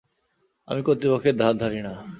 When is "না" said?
1.81-1.93